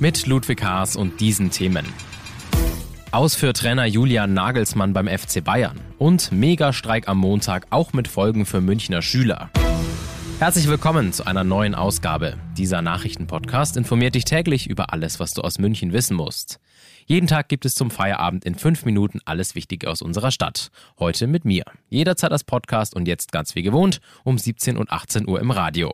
[0.00, 1.86] Mit Ludwig Haas und diesen Themen.
[3.12, 8.44] Aus für Trainer Julian Nagelsmann beim FC Bayern und Megastreik am Montag auch mit Folgen
[8.44, 9.50] für Münchner Schüler.
[10.40, 12.36] Herzlich willkommen zu einer neuen Ausgabe.
[12.58, 16.58] Dieser Nachrichtenpodcast informiert dich täglich über alles, was du aus München wissen musst.
[17.06, 20.70] Jeden Tag gibt es zum Feierabend in fünf Minuten alles Wichtige aus unserer Stadt.
[20.98, 21.64] Heute mit mir.
[21.88, 25.92] Jederzeit als Podcast und jetzt ganz wie gewohnt um 17 und 18 Uhr im Radio.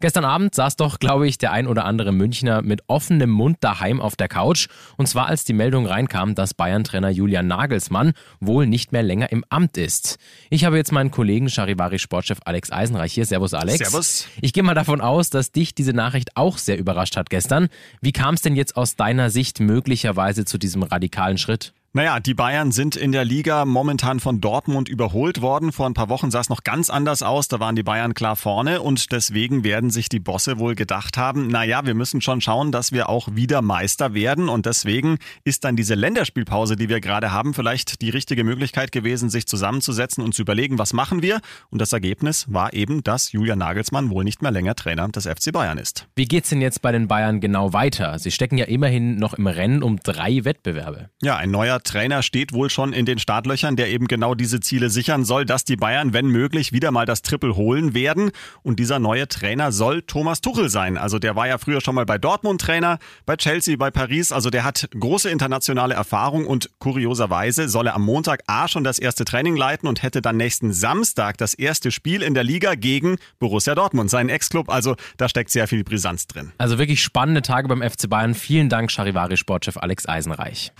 [0.00, 4.00] Gestern Abend saß doch, glaube ich, der ein oder andere Münchner mit offenem Mund daheim
[4.00, 4.68] auf der Couch.
[4.96, 9.44] Und zwar als die Meldung reinkam, dass Bayern-Trainer Julian Nagelsmann wohl nicht mehr länger im
[9.48, 10.18] Amt ist.
[10.50, 13.26] Ich habe jetzt meinen Kollegen Charivari-Sportchef Alex Eisenreich hier.
[13.26, 13.78] Servus, Alex.
[13.78, 14.26] Servus.
[14.40, 17.68] Ich gehe mal davon aus, dass dich diese Nachricht auch sehr überrascht hat gestern.
[18.00, 21.72] Wie kam es denn jetzt aus deiner Sicht möglicherweise zu diesem radikalen Schritt?
[21.96, 25.70] Naja, die Bayern sind in der Liga momentan von Dortmund überholt worden.
[25.70, 27.46] Vor ein paar Wochen sah es noch ganz anders aus.
[27.46, 31.46] Da waren die Bayern klar vorne und deswegen werden sich die Bosse wohl gedacht haben,
[31.46, 34.48] naja, wir müssen schon schauen, dass wir auch wieder Meister werden.
[34.48, 39.30] Und deswegen ist dann diese Länderspielpause, die wir gerade haben, vielleicht die richtige Möglichkeit gewesen,
[39.30, 41.40] sich zusammenzusetzen und zu überlegen, was machen wir.
[41.70, 45.52] Und das Ergebnis war eben, dass Julian Nagelsmann wohl nicht mehr länger Trainer des FC
[45.52, 46.08] Bayern ist.
[46.16, 48.18] Wie geht's denn jetzt bei den Bayern genau weiter?
[48.18, 51.10] Sie stecken ja immerhin noch im Rennen um drei Wettbewerbe.
[51.22, 54.90] Ja, ein neuer Trainer steht wohl schon in den Startlöchern, der eben genau diese Ziele
[54.90, 58.30] sichern soll, dass die Bayern, wenn möglich, wieder mal das Triple holen werden.
[58.62, 60.98] Und dieser neue Trainer soll Thomas Tuchel sein.
[60.98, 64.32] Also der war ja früher schon mal bei Dortmund Trainer, bei Chelsea, bei Paris.
[64.32, 68.98] Also der hat große internationale Erfahrung und kurioserweise soll er am Montag A schon das
[68.98, 73.16] erste Training leiten und hätte dann nächsten Samstag das erste Spiel in der Liga gegen
[73.38, 74.70] Borussia Dortmund, seinen Ex-Club.
[74.70, 76.52] Also da steckt sehr viel Brisanz drin.
[76.58, 78.34] Also wirklich spannende Tage beim FC Bayern.
[78.34, 80.72] Vielen Dank, Charivari-Sportchef Alex Eisenreich.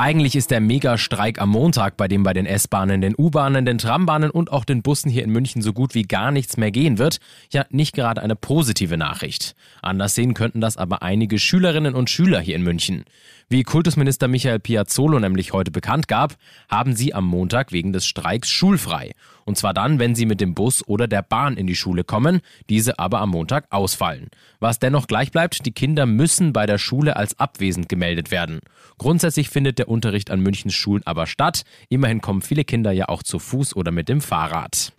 [0.00, 4.30] Eigentlich ist der Megastreik am Montag, bei dem bei den S-Bahnen, den U-Bahnen, den Trambahnen
[4.30, 7.18] und auch den Bussen hier in München so gut wie gar nichts mehr gehen wird,
[7.52, 9.54] ja nicht gerade eine positive Nachricht.
[9.82, 13.04] Anders sehen könnten das aber einige Schülerinnen und Schüler hier in München.
[13.50, 16.36] Wie Kultusminister Michael Piazzolo nämlich heute bekannt gab,
[16.70, 19.10] haben sie am Montag wegen des Streiks schulfrei.
[19.50, 22.40] Und zwar dann, wenn sie mit dem Bus oder der Bahn in die Schule kommen,
[22.68, 24.28] diese aber am Montag ausfallen.
[24.60, 28.60] Was dennoch gleich bleibt, die Kinder müssen bei der Schule als abwesend gemeldet werden.
[28.96, 31.64] Grundsätzlich findet der Unterricht an Münchens Schulen aber statt.
[31.88, 34.92] Immerhin kommen viele Kinder ja auch zu Fuß oder mit dem Fahrrad.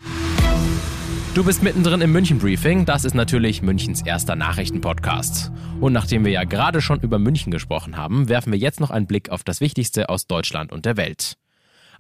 [1.34, 2.84] Du bist mittendrin im München Briefing.
[2.84, 5.50] Das ist natürlich Münchens erster Nachrichtenpodcast.
[5.80, 9.08] Und nachdem wir ja gerade schon über München gesprochen haben, werfen wir jetzt noch einen
[9.08, 11.38] Blick auf das Wichtigste aus Deutschland und der Welt.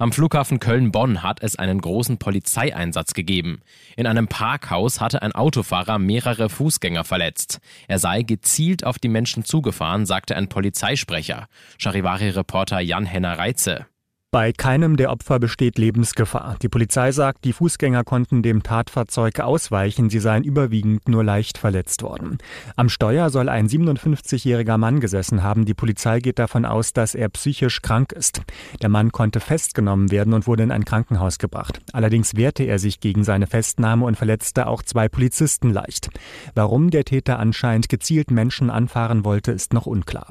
[0.01, 3.61] Am Flughafen Köln-Bonn hat es einen großen Polizeieinsatz gegeben.
[3.95, 7.59] In einem Parkhaus hatte ein Autofahrer mehrere Fußgänger verletzt.
[7.87, 11.47] Er sei gezielt auf die Menschen zugefahren, sagte ein Polizeisprecher.
[11.77, 13.85] Charivari-Reporter Jan-Henner Reitze.
[14.33, 16.55] Bei keinem der Opfer besteht Lebensgefahr.
[16.61, 22.01] Die Polizei sagt, die Fußgänger konnten dem Tatfahrzeug ausweichen, sie seien überwiegend nur leicht verletzt
[22.01, 22.37] worden.
[22.77, 25.65] Am Steuer soll ein 57-jähriger Mann gesessen haben.
[25.65, 28.41] Die Polizei geht davon aus, dass er psychisch krank ist.
[28.81, 31.81] Der Mann konnte festgenommen werden und wurde in ein Krankenhaus gebracht.
[31.91, 36.09] Allerdings wehrte er sich gegen seine Festnahme und verletzte auch zwei Polizisten leicht.
[36.55, 40.27] Warum der Täter anscheinend gezielt Menschen anfahren wollte, ist noch unklar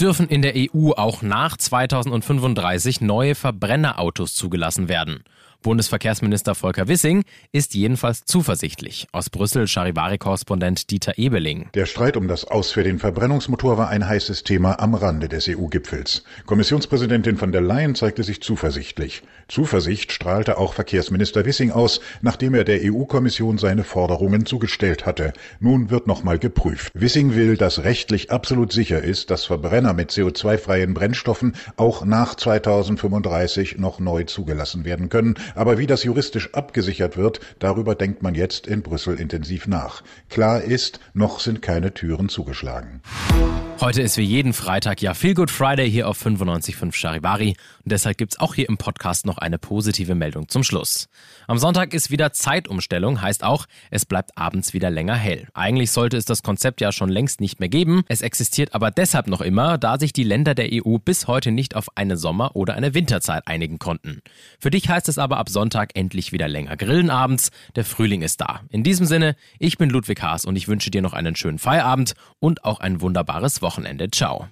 [0.00, 5.22] dürfen in der EU auch nach 2035 neue Verbrennerautos zugelassen werden.
[5.62, 7.22] Bundesverkehrsminister Volker Wissing
[7.52, 9.08] ist jedenfalls zuversichtlich.
[9.12, 11.68] Aus Brüssel Charivari-Korrespondent Dieter Ebeling.
[11.74, 15.48] Der Streit um das Aus für den Verbrennungsmotor war ein heißes Thema am Rande des
[15.48, 16.24] EU-Gipfels.
[16.46, 19.22] Kommissionspräsidentin von der Leyen zeigte sich zuversichtlich.
[19.48, 25.32] Zuversicht strahlte auch Verkehrsminister Wissing aus, nachdem er der EU-Kommission seine Forderungen zugestellt hatte.
[25.58, 26.92] Nun wird nochmal geprüft.
[26.94, 33.76] Wissing will, dass rechtlich absolut sicher ist, dass Verbrenner mit CO2-freien Brennstoffen auch nach 2035
[33.78, 38.66] noch neu zugelassen werden können aber wie das juristisch abgesichert wird, darüber denkt man jetzt
[38.66, 40.02] in Brüssel intensiv nach.
[40.28, 43.00] Klar ist, noch sind keine Türen zugeschlagen.
[43.80, 48.18] Heute ist wie jeden Freitag ja Feel Good Friday hier auf 95.5 Charivari und deshalb
[48.18, 51.08] gibt's auch hier im Podcast noch eine positive Meldung zum Schluss.
[51.46, 55.48] Am Sonntag ist wieder Zeitumstellung, heißt auch, es bleibt abends wieder länger hell.
[55.54, 59.28] Eigentlich sollte es das Konzept ja schon längst nicht mehr geben, es existiert aber deshalb
[59.28, 62.74] noch immer, da sich die Länder der EU bis heute nicht auf eine Sommer- oder
[62.74, 64.20] eine Winterzeit einigen konnten.
[64.58, 67.50] Für dich heißt es aber ab Sonntag endlich wieder länger grillen abends.
[67.74, 68.60] Der Frühling ist da.
[68.68, 72.14] In diesem Sinne, ich bin Ludwig Haas und ich wünsche dir noch einen schönen Feierabend
[72.38, 74.10] und auch ein wunderbares Wochenende.
[74.10, 74.46] Ciao.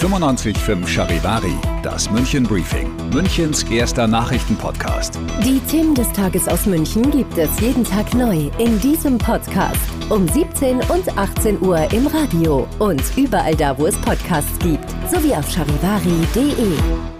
[0.00, 1.52] 95.5 Charivari,
[1.82, 5.18] das München Briefing, Münchens erster Nachrichtenpodcast.
[5.44, 9.78] Die Themen des Tages aus München gibt es jeden Tag neu in diesem Podcast.
[10.08, 15.34] Um 17 und 18 Uhr im Radio und überall da, wo es Podcasts gibt, sowie
[15.34, 17.19] auf charivari.de.